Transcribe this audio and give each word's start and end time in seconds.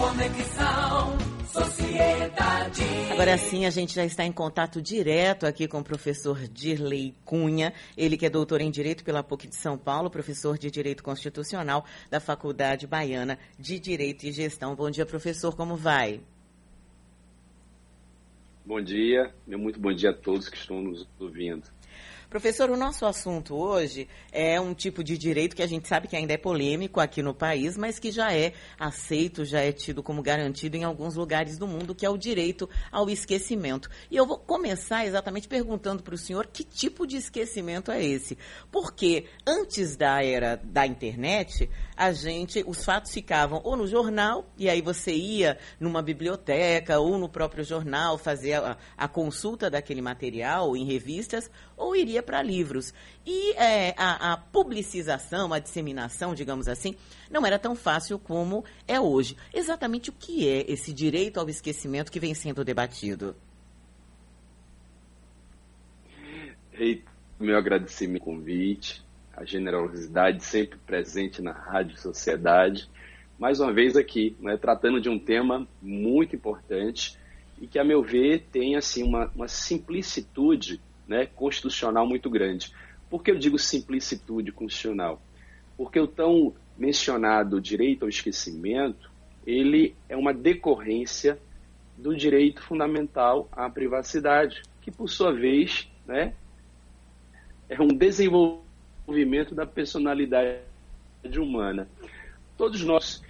Conexão 0.00 1.18
Sociedade. 1.44 2.82
Agora 3.12 3.36
sim, 3.36 3.66
a 3.66 3.70
gente 3.70 3.94
já 3.94 4.02
está 4.02 4.24
em 4.24 4.32
contato 4.32 4.80
direto 4.80 5.44
aqui 5.44 5.68
com 5.68 5.80
o 5.80 5.84
professor 5.84 6.38
Dirley 6.48 7.14
Cunha, 7.22 7.74
ele 7.98 8.16
que 8.16 8.24
é 8.24 8.30
doutor 8.30 8.62
em 8.62 8.70
Direito 8.70 9.04
pela 9.04 9.22
PUC 9.22 9.46
de 9.48 9.56
São 9.56 9.76
Paulo, 9.76 10.08
professor 10.08 10.56
de 10.56 10.70
Direito 10.70 11.02
Constitucional 11.02 11.84
da 12.10 12.18
Faculdade 12.18 12.86
Baiana 12.86 13.38
de 13.58 13.78
Direito 13.78 14.24
e 14.24 14.32
Gestão. 14.32 14.74
Bom 14.74 14.90
dia, 14.90 15.04
professor, 15.04 15.54
como 15.54 15.76
vai? 15.76 16.22
Bom 18.64 18.80
dia, 18.80 19.34
muito 19.46 19.78
bom 19.78 19.92
dia 19.92 20.10
a 20.10 20.14
todos 20.14 20.48
que 20.48 20.56
estão 20.56 20.80
nos 20.80 21.06
ouvindo. 21.18 21.64
Professor, 22.30 22.70
o 22.70 22.76
nosso 22.76 23.04
assunto 23.04 23.56
hoje 23.56 24.08
é 24.30 24.60
um 24.60 24.72
tipo 24.72 25.02
de 25.02 25.18
direito 25.18 25.56
que 25.56 25.64
a 25.64 25.66
gente 25.66 25.88
sabe 25.88 26.06
que 26.06 26.14
ainda 26.14 26.32
é 26.32 26.36
polêmico 26.36 27.00
aqui 27.00 27.24
no 27.24 27.34
país, 27.34 27.76
mas 27.76 27.98
que 27.98 28.12
já 28.12 28.32
é 28.32 28.52
aceito, 28.78 29.44
já 29.44 29.58
é 29.58 29.72
tido 29.72 30.00
como 30.00 30.22
garantido 30.22 30.76
em 30.76 30.84
alguns 30.84 31.16
lugares 31.16 31.58
do 31.58 31.66
mundo, 31.66 31.92
que 31.92 32.06
é 32.06 32.08
o 32.08 32.16
direito 32.16 32.70
ao 32.92 33.10
esquecimento. 33.10 33.90
E 34.08 34.16
eu 34.16 34.24
vou 34.24 34.38
começar 34.38 35.04
exatamente 35.04 35.48
perguntando 35.48 36.04
para 36.04 36.14
o 36.14 36.18
senhor 36.18 36.46
que 36.46 36.62
tipo 36.62 37.04
de 37.04 37.16
esquecimento 37.16 37.90
é 37.90 38.00
esse. 38.00 38.38
Porque 38.70 39.24
antes 39.44 39.96
da 39.96 40.22
era 40.22 40.54
da 40.62 40.86
internet, 40.86 41.68
a 41.96 42.12
gente, 42.12 42.62
os 42.64 42.84
fatos 42.84 43.12
ficavam 43.12 43.60
ou 43.64 43.74
no 43.74 43.88
jornal, 43.88 44.46
e 44.56 44.70
aí 44.70 44.80
você 44.80 45.12
ia 45.12 45.58
numa 45.80 46.00
biblioteca 46.00 47.00
ou 47.00 47.18
no 47.18 47.28
próprio 47.28 47.64
jornal 47.64 48.16
fazer 48.16 48.52
a, 48.54 48.78
a 48.96 49.08
consulta 49.08 49.68
daquele 49.68 50.00
material 50.00 50.76
em 50.76 50.84
revistas, 50.84 51.50
ou 51.76 51.96
iria 51.96 52.19
para 52.22 52.42
livros. 52.42 52.92
E 53.26 53.52
é, 53.52 53.94
a, 53.96 54.32
a 54.32 54.36
publicização, 54.36 55.52
a 55.52 55.58
disseminação, 55.58 56.34
digamos 56.34 56.68
assim, 56.68 56.94
não 57.30 57.46
era 57.46 57.58
tão 57.58 57.74
fácil 57.74 58.18
como 58.18 58.64
é 58.86 59.00
hoje. 59.00 59.36
Exatamente 59.52 60.10
o 60.10 60.12
que 60.12 60.48
é 60.48 60.70
esse 60.70 60.92
direito 60.92 61.38
ao 61.38 61.48
esquecimento 61.48 62.10
que 62.10 62.20
vem 62.20 62.34
sendo 62.34 62.64
debatido? 62.64 63.34
Ei, 66.72 67.04
meu 67.38 67.56
agradecimento 67.56 68.22
ao 68.22 68.34
convite 68.34 69.04
a 69.40 69.44
generosidade 69.46 70.44
sempre 70.44 70.78
presente 70.86 71.40
na 71.40 71.52
Rádio 71.52 71.96
Sociedade. 71.96 72.90
Mais 73.38 73.58
uma 73.58 73.72
vez 73.72 73.96
aqui, 73.96 74.36
né, 74.38 74.58
tratando 74.58 75.00
de 75.00 75.08
um 75.08 75.18
tema 75.18 75.66
muito 75.80 76.36
importante 76.36 77.16
e 77.58 77.66
que, 77.66 77.78
a 77.78 77.84
meu 77.84 78.02
ver, 78.02 78.48
tem 78.52 78.76
assim 78.76 79.02
uma, 79.02 79.30
uma 79.34 79.48
simplicitude 79.48 80.78
né, 81.10 81.26
constitucional 81.26 82.06
muito 82.06 82.30
grande. 82.30 82.72
Por 83.10 83.24
que 83.24 83.32
eu 83.32 83.38
digo 83.38 83.58
simplicitude 83.58 84.52
constitucional? 84.52 85.20
Porque 85.76 85.98
o 85.98 86.06
tão 86.06 86.54
mencionado 86.78 87.60
direito 87.60 88.04
ao 88.04 88.08
esquecimento, 88.08 89.10
ele 89.44 89.96
é 90.08 90.16
uma 90.16 90.32
decorrência 90.32 91.36
do 91.98 92.16
direito 92.16 92.62
fundamental 92.62 93.48
à 93.50 93.68
privacidade, 93.68 94.62
que 94.80 94.92
por 94.92 95.08
sua 95.08 95.32
vez, 95.32 95.90
né, 96.06 96.32
é 97.68 97.82
um 97.82 97.88
desenvolvimento 97.88 99.52
da 99.52 99.66
personalidade 99.66 100.60
humana. 101.36 101.88
Todos 102.56 102.84
nós, 102.84 103.20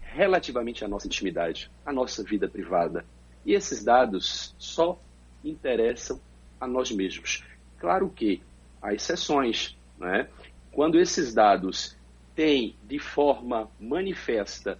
relativamente 0.00 0.86
à 0.86 0.88
nossa 0.88 1.06
intimidade, 1.06 1.70
à 1.84 1.92
nossa 1.92 2.24
vida 2.24 2.48
privada, 2.48 3.04
e 3.44 3.52
esses 3.52 3.84
dados 3.84 4.54
só 4.58 4.98
interessam 5.44 6.18
a 6.60 6.66
nós 6.66 6.90
mesmos. 6.90 7.44
Claro 7.78 8.08
que 8.08 8.42
há 8.80 8.94
exceções, 8.94 9.76
né? 9.98 10.28
Quando 10.72 10.98
esses 10.98 11.32
dados 11.32 11.96
têm 12.34 12.76
de 12.84 12.98
forma 12.98 13.70
manifesta 13.80 14.78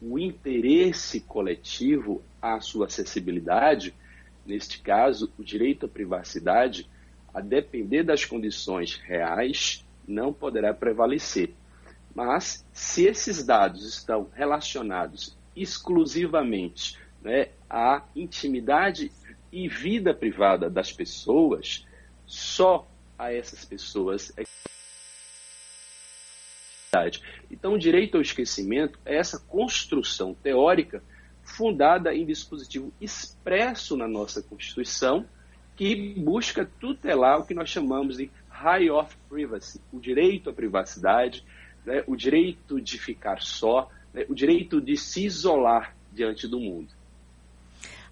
o 0.00 0.18
interesse 0.18 1.20
coletivo 1.20 2.22
à 2.40 2.60
sua 2.60 2.86
acessibilidade, 2.86 3.94
neste 4.44 4.80
caso, 4.80 5.32
o 5.38 5.44
direito 5.44 5.86
à 5.86 5.88
privacidade, 5.88 6.88
a 7.32 7.40
depender 7.40 8.02
das 8.02 8.24
condições 8.24 8.96
reais, 8.96 9.84
não 10.06 10.32
poderá 10.32 10.74
prevalecer. 10.74 11.54
Mas, 12.14 12.64
se 12.72 13.06
esses 13.06 13.44
dados 13.44 13.86
estão 13.86 14.28
relacionados 14.34 15.36
exclusivamente 15.56 16.98
né, 17.22 17.48
à 17.70 18.02
intimidade 18.14 19.10
e 19.52 19.68
vida 19.68 20.14
privada 20.14 20.70
das 20.70 20.90
pessoas, 20.90 21.86
só 22.26 22.88
a 23.18 23.32
essas 23.32 23.64
pessoas 23.64 24.32
é 24.36 24.42
então, 27.50 27.72
o 27.72 27.78
direito 27.78 28.16
ao 28.16 28.20
esquecimento 28.20 28.98
é 29.04 29.16
essa 29.16 29.38
construção 29.38 30.34
teórica 30.34 31.02
fundada 31.42 32.14
em 32.14 32.26
dispositivo 32.26 32.92
expresso 33.00 33.96
na 33.96 34.06
nossa 34.06 34.42
Constituição, 34.42 35.24
que 35.74 36.14
busca 36.18 36.68
tutelar 36.78 37.40
o 37.40 37.46
que 37.46 37.54
nós 37.54 37.70
chamamos 37.70 38.18
de 38.18 38.30
high 38.50 38.90
of 38.90 39.16
privacy, 39.28 39.80
o 39.90 39.98
direito 39.98 40.50
à 40.50 40.52
privacidade, 40.52 41.44
né, 41.84 42.04
o 42.06 42.14
direito 42.14 42.78
de 42.78 42.98
ficar 42.98 43.40
só, 43.40 43.90
né, 44.12 44.26
o 44.28 44.34
direito 44.34 44.78
de 44.78 44.96
se 44.96 45.24
isolar 45.24 45.96
diante 46.12 46.46
do 46.46 46.60
mundo. 46.60 46.92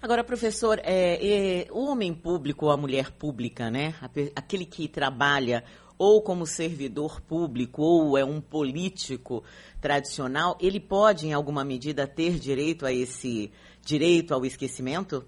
Agora, 0.01 0.23
professor, 0.23 0.79
é, 0.83 1.19
é, 1.61 1.67
o 1.71 1.85
homem 1.85 2.11
público 2.11 2.65
ou 2.65 2.71
a 2.71 2.77
mulher 2.77 3.11
pública, 3.11 3.69
né, 3.69 3.93
aquele 4.35 4.65
que 4.65 4.87
trabalha 4.87 5.63
ou 5.95 6.23
como 6.23 6.43
servidor 6.47 7.21
público 7.21 7.83
ou 7.83 8.17
é 8.17 8.25
um 8.25 8.41
político 8.41 9.43
tradicional, 9.79 10.57
ele 10.59 10.79
pode, 10.79 11.27
em 11.27 11.33
alguma 11.33 11.63
medida, 11.63 12.07
ter 12.07 12.39
direito 12.39 12.83
a 12.83 12.91
esse 12.91 13.51
direito 13.85 14.33
ao 14.33 14.43
esquecimento? 14.43 15.23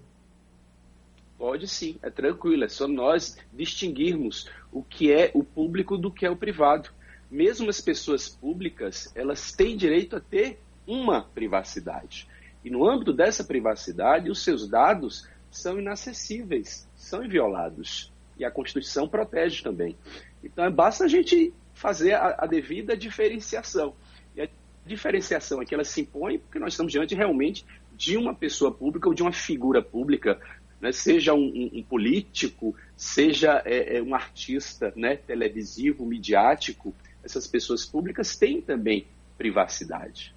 Pode 1.38 1.68
sim, 1.68 1.96
é 2.02 2.10
tranquilo, 2.10 2.64
é 2.64 2.68
só 2.68 2.88
nós 2.88 3.36
distinguirmos 3.52 4.50
o 4.72 4.82
que 4.82 5.12
é 5.12 5.30
o 5.34 5.44
público 5.44 5.96
do 5.96 6.10
que 6.10 6.26
é 6.26 6.30
o 6.30 6.36
privado. 6.36 6.90
Mesmo 7.30 7.70
as 7.70 7.80
pessoas 7.80 8.28
públicas, 8.28 9.12
elas 9.14 9.52
têm 9.52 9.76
direito 9.76 10.16
a 10.16 10.20
ter 10.20 10.58
uma 10.84 11.22
privacidade. 11.22 12.26
E 12.64 12.70
no 12.70 12.88
âmbito 12.88 13.12
dessa 13.12 13.44
privacidade, 13.44 14.30
os 14.30 14.42
seus 14.42 14.68
dados 14.68 15.28
são 15.50 15.78
inacessíveis, 15.78 16.88
são 16.96 17.24
inviolados. 17.24 18.12
E 18.38 18.44
a 18.44 18.50
Constituição 18.50 19.06
protege 19.06 19.62
também. 19.62 19.96
Então, 20.42 20.68
basta 20.72 21.04
a 21.04 21.08
gente 21.08 21.52
fazer 21.74 22.14
a, 22.14 22.36
a 22.38 22.46
devida 22.46 22.96
diferenciação. 22.96 23.94
E 24.34 24.42
a 24.42 24.48
diferenciação 24.86 25.60
aqui, 25.60 25.74
ela 25.74 25.84
se 25.84 26.00
impõe 26.00 26.38
porque 26.38 26.58
nós 26.58 26.72
estamos 26.72 26.92
diante 26.92 27.14
realmente 27.14 27.64
de 27.92 28.16
uma 28.16 28.34
pessoa 28.34 28.72
pública 28.72 29.08
ou 29.08 29.14
de 29.14 29.22
uma 29.22 29.32
figura 29.32 29.80
pública 29.80 30.40
né, 30.84 30.92
seja 30.92 31.32
um, 31.32 31.46
um, 31.46 31.78
um, 31.78 31.82
político, 31.82 32.76
seja 32.96 33.62
é, 33.64 33.96
é, 33.96 34.02
um 34.02 34.14
artista 34.14 34.92
né, 34.94 35.16
televisivo, 35.16 36.04
midiático, 36.04 36.94
essas 37.22 37.46
pessoas 37.46 37.86
públicas 37.86 38.36
têm 38.36 38.60
também 38.60 39.06
privacidade. 39.38 40.33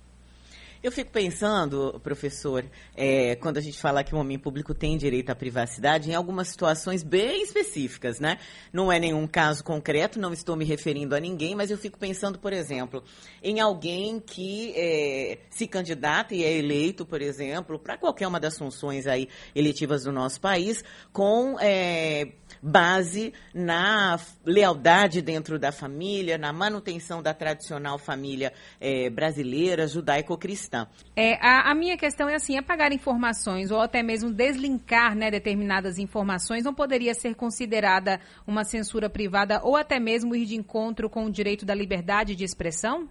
Eu 0.83 0.91
fico 0.91 1.11
pensando, 1.11 1.99
professor, 2.03 2.63
é, 2.95 3.35
quando 3.37 3.57
a 3.57 3.61
gente 3.61 3.79
fala 3.79 4.03
que 4.03 4.13
o 4.13 4.17
homem 4.19 4.37
público 4.37 4.75
tem 4.75 4.95
direito 4.95 5.31
à 5.31 5.35
privacidade, 5.35 6.11
em 6.11 6.13
algumas 6.13 6.49
situações 6.49 7.01
bem 7.01 7.41
específicas, 7.41 8.19
né? 8.19 8.37
Não 8.71 8.91
é 8.91 8.99
nenhum 8.99 9.25
caso 9.25 9.63
concreto, 9.63 10.19
não 10.19 10.31
estou 10.31 10.55
me 10.55 10.63
referindo 10.63 11.15
a 11.15 11.19
ninguém, 11.19 11.55
mas 11.55 11.71
eu 11.71 11.79
fico 11.79 11.97
pensando, 11.97 12.37
por 12.37 12.53
exemplo, 12.53 13.03
em 13.41 13.59
alguém 13.59 14.19
que 14.19 14.71
é, 14.75 15.39
se 15.49 15.65
candidata 15.65 16.35
e 16.35 16.43
é 16.43 16.53
eleito, 16.57 17.07
por 17.07 17.23
exemplo, 17.23 17.79
para 17.79 17.97
qualquer 17.97 18.27
uma 18.27 18.39
das 18.39 18.55
funções 18.55 19.07
aí 19.07 19.27
eletivas 19.55 20.03
do 20.03 20.11
nosso 20.11 20.39
país, 20.39 20.83
com 21.11 21.59
é, 21.59 22.33
base 22.61 23.33
na 23.51 24.19
lealdade 24.45 25.23
dentro 25.23 25.57
da 25.57 25.71
família, 25.71 26.37
na 26.37 26.53
manutenção 26.53 27.23
da 27.23 27.33
tradicional 27.33 27.97
família 27.97 28.53
é, 28.79 29.09
brasileira, 29.09 29.87
judaico-cristã. 29.87 30.66
É, 31.15 31.33
a, 31.35 31.71
a, 31.71 31.75
minha 31.75 31.97
questão 31.97 32.27
é 32.27 32.35
assim, 32.35 32.57
apagar 32.57 32.91
informações 32.91 33.71
ou 33.71 33.79
até 33.79 34.03
mesmo 34.03 34.31
deslinkar 34.31 35.15
né, 35.15 35.31
determinadas 35.31 35.97
informações 35.97 36.63
não 36.63 36.73
poderia 36.73 37.13
ser 37.13 37.35
considerada 37.35 38.19
uma 38.45 38.63
censura 38.63 39.09
privada 39.09 39.61
ou 39.63 39.75
até 39.75 39.99
mesmo 39.99 40.35
ir 40.35 40.45
de 40.45 40.55
encontro 40.55 41.09
com 41.09 41.25
o 41.25 41.31
direito 41.31 41.65
da 41.65 41.73
liberdade 41.73 42.35
de 42.35 42.43
expressão? 42.43 43.07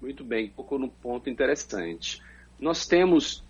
Muito 0.00 0.22
bem, 0.24 0.50
tocou 0.50 0.78
num 0.78 0.88
ponto 0.88 1.28
interessante. 1.30 2.22
Nós 2.60 2.86
temos 2.86 3.42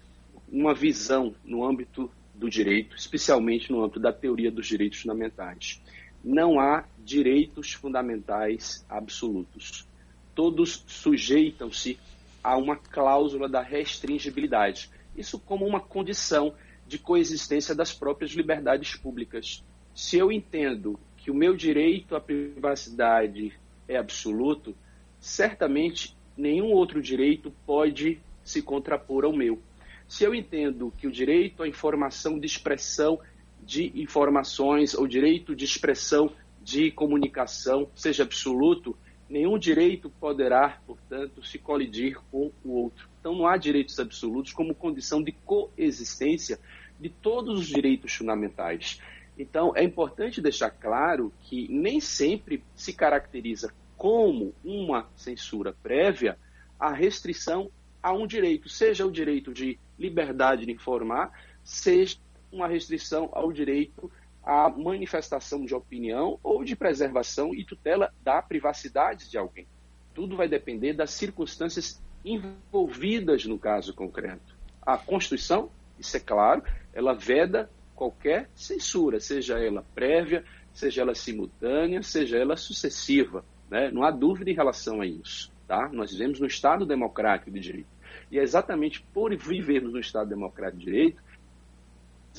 uma 0.50 0.74
visão 0.74 1.34
no 1.44 1.64
âmbito 1.64 2.10
do 2.34 2.48
direito, 2.48 2.96
especialmente 2.96 3.70
no 3.70 3.82
âmbito 3.82 4.00
da 4.00 4.12
teoria 4.12 4.50
dos 4.50 4.66
direitos 4.66 5.00
fundamentais. 5.00 5.82
Não 6.22 6.60
há 6.60 6.84
direitos 6.98 7.72
fundamentais 7.72 8.84
absolutos. 8.88 9.86
Todos 10.34 10.84
sujeitam-se 10.86 11.98
a 12.46 12.56
uma 12.56 12.76
cláusula 12.76 13.48
da 13.48 13.60
restringibilidade. 13.60 14.88
Isso 15.16 15.36
como 15.36 15.66
uma 15.66 15.80
condição 15.80 16.54
de 16.86 16.96
coexistência 16.96 17.74
das 17.74 17.92
próprias 17.92 18.30
liberdades 18.30 18.94
públicas. 18.94 19.64
Se 19.92 20.16
eu 20.16 20.30
entendo 20.30 20.96
que 21.16 21.28
o 21.28 21.34
meu 21.34 21.56
direito 21.56 22.14
à 22.14 22.20
privacidade 22.20 23.52
é 23.88 23.96
absoluto, 23.96 24.76
certamente 25.18 26.16
nenhum 26.36 26.70
outro 26.70 27.02
direito 27.02 27.52
pode 27.66 28.20
se 28.44 28.62
contrapor 28.62 29.24
ao 29.24 29.32
meu. 29.32 29.60
Se 30.06 30.22
eu 30.22 30.32
entendo 30.32 30.92
que 30.96 31.08
o 31.08 31.10
direito 31.10 31.64
à 31.64 31.68
informação 31.68 32.38
de 32.38 32.46
expressão 32.46 33.18
de 33.60 33.90
informações 34.00 34.94
ou 34.94 35.08
direito 35.08 35.56
de 35.56 35.64
expressão 35.64 36.30
de 36.62 36.92
comunicação 36.92 37.88
seja 37.96 38.22
absoluto, 38.22 38.96
nenhum 39.28 39.58
direito 39.58 40.08
poderá, 40.08 40.80
portanto, 40.86 41.44
se 41.44 41.58
colidir 41.58 42.18
com 42.30 42.50
o 42.64 42.70
outro. 42.70 43.08
Então 43.20 43.34
não 43.34 43.46
há 43.46 43.56
direitos 43.56 43.98
absolutos 43.98 44.52
como 44.52 44.74
condição 44.74 45.22
de 45.22 45.32
coexistência 45.32 46.58
de 46.98 47.08
todos 47.08 47.58
os 47.60 47.66
direitos 47.66 48.12
fundamentais. 48.14 49.00
Então 49.38 49.72
é 49.76 49.82
importante 49.82 50.40
deixar 50.40 50.70
claro 50.70 51.32
que 51.42 51.68
nem 51.68 52.00
sempre 52.00 52.62
se 52.74 52.92
caracteriza 52.92 53.72
como 53.96 54.54
uma 54.64 55.08
censura 55.16 55.74
prévia 55.82 56.38
a 56.78 56.92
restrição 56.92 57.70
a 58.02 58.12
um 58.12 58.26
direito, 58.26 58.68
seja 58.68 59.04
o 59.04 59.10
direito 59.10 59.52
de 59.52 59.78
liberdade 59.98 60.64
de 60.64 60.72
informar, 60.72 61.32
seja 61.64 62.16
uma 62.52 62.68
restrição 62.68 63.28
ao 63.32 63.52
direito 63.52 64.10
à 64.46 64.70
manifestação 64.70 65.64
de 65.64 65.74
opinião 65.74 66.38
ou 66.40 66.62
de 66.62 66.76
preservação 66.76 67.52
e 67.52 67.64
tutela 67.64 68.14
da 68.22 68.40
privacidade 68.40 69.28
de 69.28 69.36
alguém. 69.36 69.66
Tudo 70.14 70.36
vai 70.36 70.46
depender 70.46 70.92
das 70.92 71.10
circunstâncias 71.10 72.00
envolvidas 72.24 73.44
no 73.44 73.58
caso 73.58 73.92
concreto. 73.92 74.56
A 74.80 74.96
Constituição, 74.96 75.68
isso 75.98 76.16
é 76.16 76.20
claro, 76.20 76.62
ela 76.94 77.12
veda 77.12 77.68
qualquer 77.96 78.48
censura, 78.54 79.18
seja 79.18 79.58
ela 79.58 79.84
prévia, 79.94 80.44
seja 80.72 81.02
ela 81.02 81.14
simultânea, 81.14 82.02
seja 82.02 82.38
ela 82.38 82.56
sucessiva. 82.56 83.44
Né? 83.68 83.90
Não 83.90 84.04
há 84.04 84.12
dúvida 84.12 84.48
em 84.48 84.54
relação 84.54 85.00
a 85.00 85.06
isso. 85.06 85.52
Tá? 85.66 85.88
Nós 85.92 86.12
vivemos 86.12 86.38
no 86.38 86.46
Estado 86.46 86.86
democrático 86.86 87.50
de 87.50 87.58
direito. 87.58 87.88
E 88.30 88.38
é 88.38 88.42
exatamente 88.42 89.02
por 89.12 89.36
vivermos 89.36 89.92
no 89.92 89.98
Estado 89.98 90.28
democrático 90.28 90.78
de 90.78 90.84
direito 90.84 91.26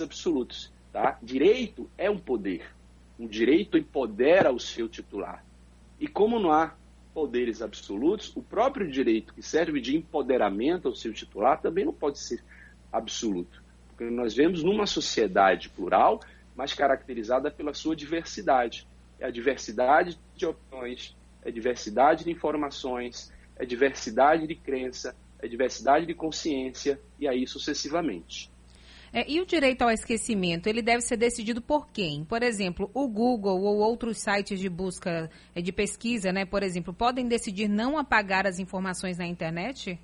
absolutos. 0.02 0.72
Tá? 0.98 1.16
Direito 1.22 1.88
é 1.96 2.10
um 2.10 2.18
poder. 2.18 2.66
O 3.20 3.28
direito 3.28 3.78
empodera 3.78 4.52
o 4.52 4.60
seu 4.60 4.90
titular. 4.90 5.46
E 6.00 6.08
como 6.08 6.40
não 6.40 6.52
há 6.52 6.74
poderes 7.14 7.62
absolutos, 7.62 8.36
o 8.36 8.42
próprio 8.42 8.90
direito 8.90 9.32
que 9.32 9.44
serve 9.44 9.80
de 9.80 9.96
empoderamento 9.96 10.88
ao 10.88 10.96
seu 10.96 11.14
titular 11.14 11.62
também 11.62 11.86
não 11.86 11.94
pode 11.94 12.18
ser 12.18 12.44
absoluto. 12.92 13.64
Porque 13.90 14.06
nós 14.06 14.34
vemos 14.34 14.64
numa 14.64 14.88
sociedade 14.88 15.70
plural, 15.70 16.20
mas 16.56 16.74
caracterizada 16.74 17.52
pela 17.52 17.76
sua 17.76 17.96
diversidade. 17.96 18.88
É 19.20 19.28
a 19.28 19.30
diversidade 19.30 20.20
de 20.36 20.48
opiniões, 20.48 21.16
é 21.44 21.52
diversidade 21.52 22.24
de 22.24 22.32
informações, 22.32 23.32
é 23.56 23.64
diversidade 23.68 24.48
de 24.48 24.56
crença, 24.56 25.16
é 25.38 25.48
diversidade 25.48 26.08
de 26.08 26.16
consciência 26.16 27.00
e 27.20 27.28
aí 27.28 27.46
sucessivamente. 27.46 28.50
É, 29.14 29.30
e 29.30 29.40
o 29.40 29.46
direito 29.46 29.82
ao 29.82 29.90
esquecimento, 29.90 30.68
ele 30.68 30.82
deve 30.82 31.02
ser 31.02 31.18
decidido 31.18 31.62
por 31.62 31.88
quem? 31.88 32.24
Por 32.26 32.44
exemplo, 32.44 32.90
o 32.94 33.08
Google 33.08 33.62
ou 33.62 33.78
outros 33.78 34.18
sites 34.18 34.60
de 34.60 34.70
busca, 34.70 35.30
é, 35.56 35.62
de 35.62 35.72
pesquisa, 35.72 36.32
né, 36.32 36.46
por 36.46 36.64
exemplo, 36.64 36.94
podem 36.94 37.28
decidir 37.28 37.68
não 37.68 37.98
apagar 37.98 38.46
as 38.46 38.60
informações 38.60 39.18
na 39.18 39.26
internet? 39.26 40.00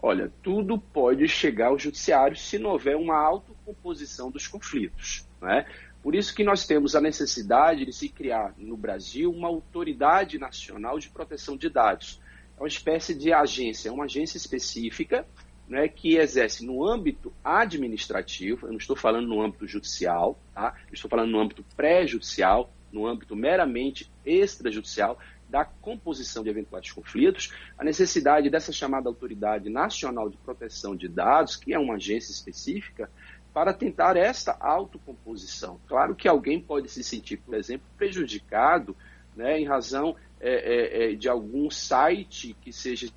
Olha, 0.00 0.32
tudo 0.42 0.78
pode 0.78 1.26
chegar 1.26 1.68
ao 1.68 1.78
judiciário 1.78 2.36
se 2.36 2.58
não 2.58 2.70
houver 2.70 2.96
uma 2.96 3.16
autocomposição 3.16 4.30
dos 4.30 4.46
conflitos. 4.46 5.26
Né? 5.42 5.66
Por 6.02 6.14
isso 6.14 6.34
que 6.34 6.44
nós 6.44 6.66
temos 6.66 6.94
a 6.94 7.00
necessidade 7.00 7.84
de 7.84 7.92
se 7.92 8.08
criar 8.08 8.54
no 8.56 8.76
Brasil 8.76 9.30
uma 9.30 9.48
autoridade 9.48 10.38
nacional 10.38 10.98
de 10.98 11.10
proteção 11.10 11.56
de 11.56 11.68
dados. 11.68 12.20
É 12.56 12.60
uma 12.60 12.68
espécie 12.68 13.14
de 13.14 13.32
agência, 13.32 13.92
uma 13.92 14.04
agência 14.04 14.36
específica 14.36 15.26
né, 15.68 15.86
que 15.86 16.16
exerce 16.16 16.64
no 16.64 16.84
âmbito 16.84 17.32
administrativo, 17.44 18.66
eu 18.66 18.70
não 18.70 18.78
estou 18.78 18.96
falando 18.96 19.28
no 19.28 19.42
âmbito 19.42 19.66
judicial, 19.66 20.38
tá? 20.54 20.74
estou 20.92 21.10
falando 21.10 21.30
no 21.30 21.38
âmbito 21.38 21.64
pré-judicial, 21.76 22.72
no 22.90 23.06
âmbito 23.06 23.36
meramente 23.36 24.10
extrajudicial, 24.24 25.18
da 25.48 25.64
composição 25.64 26.42
de 26.42 26.50
eventuais 26.50 26.90
conflitos, 26.90 27.52
a 27.76 27.84
necessidade 27.84 28.50
dessa 28.50 28.70
chamada 28.70 29.08
Autoridade 29.08 29.70
Nacional 29.70 30.28
de 30.28 30.36
Proteção 30.38 30.94
de 30.94 31.08
Dados, 31.08 31.56
que 31.56 31.72
é 31.72 31.78
uma 31.78 31.94
agência 31.94 32.32
específica, 32.32 33.10
para 33.52 33.72
tentar 33.72 34.16
esta 34.16 34.56
autocomposição. 34.60 35.80
Claro 35.88 36.14
que 36.14 36.28
alguém 36.28 36.60
pode 36.60 36.88
se 36.90 37.02
sentir, 37.02 37.38
por 37.38 37.54
exemplo, 37.54 37.86
prejudicado 37.96 38.94
né, 39.34 39.58
em 39.58 39.64
razão 39.64 40.14
é, 40.40 40.50
é, 40.50 41.12
é 41.12 41.14
de 41.14 41.28
algum 41.28 41.70
site 41.70 42.54
que 42.60 42.72
seja 42.72 43.08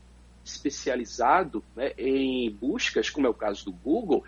especializado 0.52 1.64
né, 1.76 1.94
em 1.98 2.50
buscas, 2.52 3.10
como 3.10 3.28
é 3.28 3.30
o 3.30 3.34
caso 3.34 3.66
do 3.66 3.72
Google, 3.72 4.24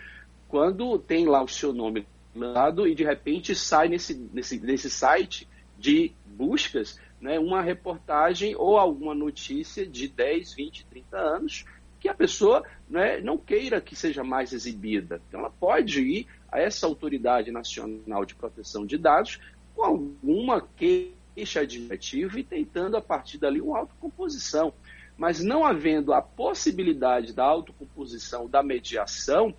quando 0.47 0.97
tem 0.99 1.25
lá 1.25 1.43
o 1.43 1.47
seu 1.47 1.73
nome 1.73 2.05
lado 2.35 2.87
e 2.87 2.95
de 2.95 3.03
repente 3.03 3.55
sai 3.55 3.89
nesse, 3.89 4.15
nesse, 4.33 4.59
nesse 4.59 4.89
site 4.89 5.47
de 5.77 6.13
buscas 6.25 6.99
né, 7.21 7.39
uma 7.39 7.61
reportagem 7.61 8.55
ou 8.55 8.77
alguma 8.77 9.15
notícia 9.15 9.85
de 9.85 10.07
10, 10.07 10.53
20, 10.53 10.85
30 10.87 11.17
anos 11.17 11.65
que 11.99 12.09
a 12.09 12.13
pessoa 12.13 12.65
né, 12.89 13.21
não 13.21 13.37
queira 13.37 13.79
que 13.79 13.95
seja 13.95 14.25
mais 14.25 14.51
exibida. 14.51 15.21
Então, 15.29 15.39
ela 15.39 15.49
pode 15.49 16.01
ir 16.01 16.27
a 16.51 16.59
essa 16.59 16.85
Autoridade 16.85 17.49
Nacional 17.49 18.25
de 18.25 18.35
Proteção 18.35 18.85
de 18.85 18.97
Dados 18.97 19.39
com 19.73 19.83
alguma 19.83 20.61
queixa 20.75 21.61
administrativa 21.61 22.37
e 22.37 22.43
tentando, 22.43 22.97
a 22.97 23.01
partir 23.01 23.37
dali, 23.37 23.61
uma 23.61 23.79
autocomposição. 23.79 24.73
Mas 25.17 25.43
não 25.43 25.65
havendo 25.65 26.13
a 26.13 26.21
possibilidade 26.21 27.33
da 27.33 27.43
autocomposição, 27.43 28.47
da 28.47 28.63
mediação, 28.63 29.53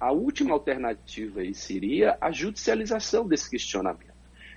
a 0.00 0.12
última 0.12 0.52
alternativa 0.52 1.40
aí 1.40 1.54
seria 1.54 2.16
a 2.20 2.30
judicialização 2.30 3.26
desse 3.26 3.50
questionamento. 3.50 4.14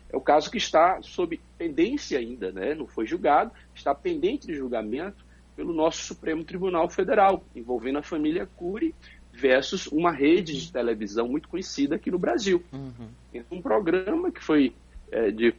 É 0.10 0.16
o 0.16 0.22
caso 0.22 0.50
que 0.50 0.58
está 0.58 1.02
sob 1.02 1.40
pendência 1.58 2.18
ainda, 2.18 2.52
né? 2.52 2.74
não 2.74 2.88
foi 2.88 3.06
julgado, 3.06 3.52
está 3.76 3.94
pendente 3.94 4.48
de 4.48 4.56
julgamento 4.56 5.26
pelo 5.56 5.74
nosso 5.74 6.04
Supremo 6.04 6.44
Tribunal 6.44 6.90
Federal, 6.90 7.44
envolvendo 7.56 8.00
a 8.00 8.04
família 8.04 8.48
Cury 8.56 8.96
versus 9.34 9.88
uma 9.88 10.12
rede 10.12 10.60
de 10.60 10.72
televisão 10.72 11.28
muito 11.28 11.48
conhecida 11.48 11.96
aqui 11.96 12.10
no 12.10 12.18
Brasil. 12.18 12.64
Uhum. 12.72 13.44
Um 13.52 13.62
programa 13.62 14.32
que 14.32 14.44
foi 14.44 14.74
é, 15.12 15.32
de 15.32 15.54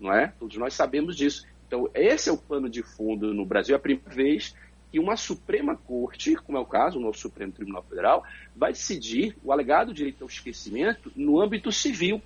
não 0.00 0.12
é? 0.12 0.32
Todos 0.38 0.56
nós 0.56 0.74
sabemos 0.74 1.16
disso. 1.16 1.46
Então, 1.66 1.90
esse 1.94 2.28
é 2.28 2.32
o 2.32 2.38
pano 2.38 2.68
de 2.68 2.82
fundo 2.82 3.32
no 3.32 3.44
Brasil. 3.44 3.74
É 3.74 3.78
a 3.78 3.80
primeira 3.80 4.10
vez 4.10 4.54
que 4.90 4.98
uma 5.00 5.16
Suprema 5.16 5.76
Corte, 5.76 6.36
como 6.36 6.56
é 6.56 6.60
o 6.60 6.66
caso, 6.66 6.98
o 6.98 7.02
nosso 7.02 7.18
Supremo 7.18 7.52
Tribunal 7.52 7.82
Federal, 7.82 8.24
vai 8.54 8.72
decidir 8.72 9.36
o 9.42 9.50
alegado 9.50 9.92
direito 9.92 10.22
ao 10.22 10.28
esquecimento 10.28 11.10
no 11.16 11.40
âmbito 11.40 11.72
civil. 11.72 12.22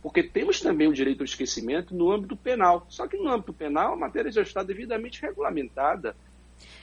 Porque 0.00 0.22
temos 0.22 0.60
também 0.60 0.88
o 0.88 0.92
direito 0.92 1.20
ao 1.20 1.24
esquecimento 1.24 1.94
no 1.94 2.10
âmbito 2.10 2.36
penal. 2.36 2.86
Só 2.88 3.06
que 3.06 3.16
no 3.16 3.28
âmbito 3.28 3.52
penal, 3.52 3.94
a 3.94 3.96
matéria 3.96 4.30
já 4.30 4.42
está 4.42 4.62
devidamente 4.62 5.20
regulamentada. 5.22 6.16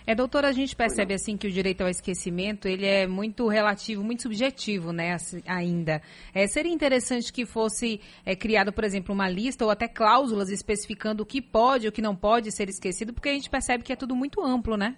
É, 0.06 0.16
doutora, 0.16 0.48
a 0.48 0.52
gente 0.52 0.76
percebe 0.76 1.14
assim 1.14 1.38
que 1.38 1.48
o 1.48 1.52
direito 1.52 1.82
ao 1.82 1.90
esquecimento 1.90 2.68
ele 2.68 2.86
é 2.86 3.08
muito 3.08 3.48
relativo, 3.48 4.04
muito 4.04 4.24
subjetivo, 4.24 4.92
né, 4.92 5.14
assim, 5.14 5.42
ainda. 5.46 6.02
É, 6.34 6.48
seria 6.48 6.72
interessante 6.72 7.32
que 7.32 7.46
fosse 7.46 8.02
é, 8.26 8.36
criada, 8.36 8.72
por 8.72 8.84
exemplo, 8.84 9.14
uma 9.14 9.30
lista 9.30 9.64
ou 9.66 9.72
até 9.72 9.88
cláusulas 9.88 10.50
especificando 10.50 11.24
o 11.24 11.26
que 11.26 11.42
pode 11.42 11.86
e 11.86 11.90
o 11.90 11.92
que 11.92 12.02
não 12.02 12.16
pode 12.16 12.52
ser 12.52 12.70
esquecido, 12.70 13.14
porque 13.14 13.30
a 13.30 13.34
gente 13.34 13.50
percebe 13.50 13.84
que 13.84 13.94
é 13.94 13.96
tudo 13.96 14.16
muito 14.16 14.42
amplo, 14.44 14.76
né? 14.78 14.96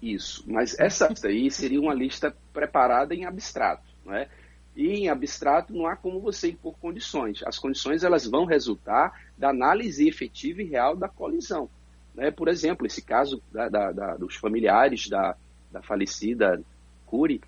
Isso, 0.00 0.44
mas 0.46 0.78
essa 0.78 1.08
lista 1.08 1.28
aí 1.28 1.50
seria 1.50 1.80
uma 1.80 1.94
lista 1.94 2.36
preparada 2.52 3.14
em 3.14 3.24
abstrato, 3.24 3.88
né? 4.04 4.28
E 4.76 4.88
em 4.88 5.08
abstrato 5.08 5.72
não 5.72 5.86
há 5.86 5.94
como 5.94 6.20
você 6.20 6.50
impor 6.50 6.74
condições. 6.80 7.42
As 7.44 7.58
condições 7.58 8.02
elas 8.02 8.26
vão 8.26 8.44
resultar 8.44 9.28
da 9.38 9.50
análise 9.50 10.08
efetiva 10.08 10.62
e 10.62 10.66
real 10.66 10.96
da 10.96 11.08
colisão. 11.08 11.68
Né? 12.14 12.30
Por 12.30 12.48
exemplo, 12.48 12.86
esse 12.86 13.02
caso 13.02 13.42
da, 13.52 13.68
da, 13.68 13.92
da, 13.92 14.16
dos 14.16 14.36
familiares 14.36 15.08
da, 15.08 15.36
da 15.70 15.82
falecida 15.82 16.60
Cury, 17.06 17.40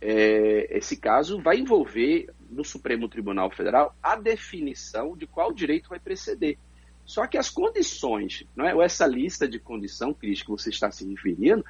é, 0.00 0.76
esse 0.76 0.96
caso 0.96 1.40
vai 1.40 1.58
envolver 1.58 2.28
no 2.50 2.64
Supremo 2.64 3.08
Tribunal 3.08 3.50
Federal 3.50 3.94
a 4.02 4.16
definição 4.16 5.16
de 5.16 5.26
qual 5.26 5.52
direito 5.52 5.88
vai 5.90 5.98
preceder. 5.98 6.56
Só 7.04 7.26
que 7.26 7.36
as 7.36 7.50
condições, 7.50 8.44
não 8.54 8.66
é? 8.66 8.74
ou 8.74 8.82
essa 8.82 9.06
lista 9.06 9.48
de 9.48 9.58
condição, 9.58 10.14
Cris, 10.14 10.42
que 10.42 10.50
você 10.50 10.70
está 10.70 10.90
se 10.90 11.08
referindo, 11.08 11.64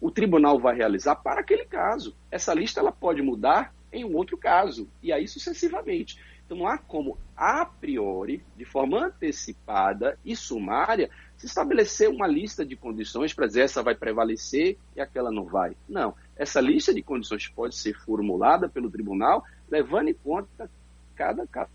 o 0.00 0.10
tribunal 0.10 0.58
vai 0.58 0.74
realizar 0.74 1.16
para 1.16 1.40
aquele 1.40 1.64
caso. 1.64 2.14
Essa 2.30 2.54
lista 2.54 2.80
ela 2.80 2.92
pode 2.92 3.22
mudar 3.22 3.74
em 3.96 4.04
um 4.04 4.14
outro 4.14 4.36
caso, 4.36 4.88
e 5.02 5.12
aí 5.12 5.26
sucessivamente. 5.26 6.18
Então 6.44 6.58
não 6.58 6.68
há 6.68 6.78
como, 6.78 7.18
a 7.36 7.64
priori, 7.66 8.42
de 8.56 8.64
forma 8.64 9.06
antecipada 9.06 10.18
e 10.24 10.36
sumária, 10.36 11.10
se 11.36 11.46
estabelecer 11.46 12.08
uma 12.08 12.26
lista 12.26 12.64
de 12.64 12.76
condições 12.76 13.34
para 13.34 13.46
dizer 13.46 13.62
essa 13.62 13.82
vai 13.82 13.94
prevalecer 13.94 14.78
e 14.94 15.00
aquela 15.00 15.30
não 15.30 15.44
vai. 15.44 15.76
Não. 15.88 16.14
Essa 16.36 16.60
lista 16.60 16.94
de 16.94 17.02
condições 17.02 17.48
pode 17.48 17.74
ser 17.74 17.94
formulada 17.94 18.68
pelo 18.68 18.90
tribunal, 18.90 19.44
levando 19.68 20.08
em 20.08 20.14
conta 20.14 20.70
cada 21.14 21.46
caso. 21.46 21.70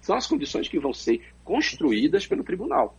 São 0.00 0.16
as 0.16 0.26
condições 0.26 0.68
que 0.68 0.78
vão 0.78 0.92
ser 0.92 1.22
construídas 1.44 2.26
pelo 2.26 2.44
tribunal. 2.44 2.96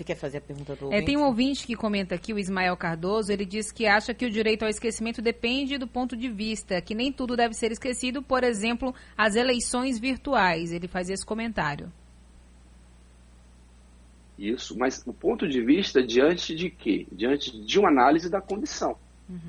Você 0.00 0.04
quer 0.04 0.14
fazer 0.14 0.38
a 0.38 0.40
pergunta 0.40 0.74
do 0.74 0.84
É, 0.84 0.84
ouvinte? 0.86 1.04
tem 1.04 1.16
um 1.18 1.24
ouvinte 1.24 1.66
que 1.66 1.76
comenta 1.76 2.14
aqui, 2.14 2.32
o 2.32 2.38
Ismael 2.38 2.74
Cardoso, 2.74 3.30
ele 3.30 3.44
diz 3.44 3.70
que 3.70 3.86
acha 3.86 4.14
que 4.14 4.24
o 4.24 4.30
direito 4.30 4.62
ao 4.62 4.70
esquecimento 4.70 5.20
depende 5.20 5.76
do 5.76 5.86
ponto 5.86 6.16
de 6.16 6.26
vista, 6.26 6.80
que 6.80 6.94
nem 6.94 7.12
tudo 7.12 7.36
deve 7.36 7.52
ser 7.52 7.70
esquecido, 7.70 8.22
por 8.22 8.42
exemplo, 8.42 8.94
as 9.14 9.36
eleições 9.36 9.98
virtuais. 9.98 10.72
Ele 10.72 10.88
faz 10.88 11.10
esse 11.10 11.24
comentário. 11.24 11.92
Isso, 14.38 14.74
mas 14.78 15.06
o 15.06 15.12
ponto 15.12 15.46
de 15.46 15.60
vista 15.62 16.02
diante 16.02 16.54
de 16.54 16.70
quê? 16.70 17.06
Diante 17.12 17.62
de 17.62 17.78
uma 17.78 17.90
análise 17.90 18.30
da 18.30 18.40
condição. 18.40 18.96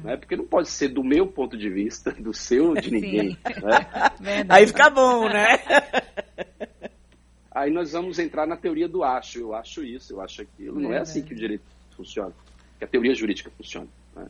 Né? 0.04 0.18
Porque 0.18 0.36
não 0.36 0.46
pode 0.46 0.68
ser 0.68 0.90
do 0.90 1.02
meu 1.02 1.28
ponto 1.28 1.58
de 1.58 1.70
vista, 1.70 2.12
do 2.20 2.34
seu, 2.34 2.74
de 2.76 2.92
ninguém. 2.92 3.38
Né? 4.20 4.46
Aí 4.50 4.68
fica 4.68 4.90
bom, 4.90 5.30
né? 5.30 5.60
Aí 7.54 7.70
nós 7.70 7.92
vamos 7.92 8.18
entrar 8.18 8.48
na 8.48 8.56
teoria 8.56 8.88
do 8.88 9.04
acho. 9.04 9.40
Eu 9.40 9.54
acho 9.54 9.84
isso, 9.84 10.14
eu 10.14 10.22
acho 10.22 10.42
aquilo. 10.42 10.76
Não 10.80 10.86
é 10.86 10.94
Verdade. 10.94 11.10
assim 11.10 11.22
que 11.22 11.34
o 11.34 11.36
direito 11.36 11.64
funciona, 11.96 12.34
que 12.80 12.86
a 12.86 12.88
teoria 12.88 13.14
jurídica 13.14 13.52
funciona. 13.58 13.88
né? 14.16 14.28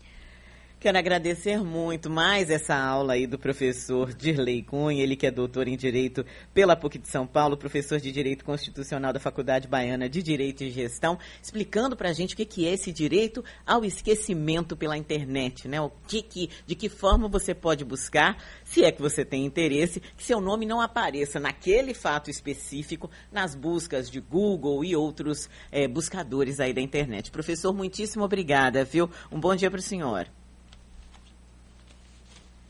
Quero 0.82 0.98
agradecer 0.98 1.64
muito 1.64 2.10
mais 2.10 2.50
essa 2.50 2.76
aula 2.76 3.14
aí 3.14 3.28
do 3.28 3.38
professor 3.38 4.16
Dirley 4.16 4.64
Cunha, 4.64 5.04
ele 5.04 5.16
que 5.16 5.28
é 5.28 5.30
doutor 5.30 5.68
em 5.68 5.78
Direito 5.78 6.26
pela 6.56 6.76
PUC 6.76 6.98
de 6.98 7.08
São 7.08 7.28
Paulo, 7.28 7.56
professor 7.56 8.00
de 8.00 8.12
Direito 8.12 8.44
Constitucional 8.44 9.14
da 9.14 9.20
Faculdade 9.20 9.68
Baiana 9.68 10.10
de 10.10 10.24
Direito 10.24 10.64
e 10.64 10.72
Gestão, 10.72 11.20
explicando 11.40 11.96
pra 11.96 12.14
gente 12.14 12.34
o 12.34 12.38
que, 12.38 12.46
que 12.46 12.68
é 12.68 12.74
esse 12.74 12.92
direito 12.92 13.46
ao 13.64 13.86
esquecimento 13.86 14.76
pela 14.76 14.98
internet, 14.98 15.68
né? 15.68 15.80
O 15.80 15.92
que 16.08 16.24
que, 16.24 16.50
de 16.66 16.74
que 16.74 16.90
forma 16.90 17.28
você 17.28 17.54
pode 17.54 17.86
buscar, 17.86 18.44
se 18.66 18.84
é 18.84 18.92
que 18.92 19.04
você 19.04 19.24
tem 19.24 19.46
interesse, 19.46 20.00
que 20.18 20.24
seu 20.24 20.42
nome 20.42 20.66
não 20.66 20.82
apareça 20.82 21.40
naquele 21.40 21.94
fato 21.94 22.32
específico 22.32 23.08
nas 23.32 23.54
buscas 23.54 24.10
de 24.10 24.20
Google 24.20 24.84
e 24.84 24.96
outros 24.96 25.48
eh, 25.72 25.88
buscadores 25.88 26.60
aí 26.60 26.74
da 26.74 26.82
internet. 26.82 27.30
Professor, 27.30 27.72
muitíssimo 27.72 28.24
obrigada, 28.24 28.84
viu? 28.84 29.08
Um 29.32 29.40
bom 29.40 29.56
dia 29.56 29.70
para 29.70 29.80
o 29.80 29.84
senhor. 29.84 30.28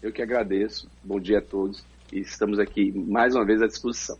Eu 0.01 0.11
que 0.11 0.21
agradeço. 0.21 0.89
Bom 1.03 1.19
dia 1.19 1.37
a 1.37 1.41
todos. 1.41 1.85
E 2.11 2.19
estamos 2.19 2.57
aqui 2.57 2.91
mais 2.91 3.35
uma 3.35 3.45
vez 3.45 3.61
à 3.61 3.67
disposição. 3.67 4.17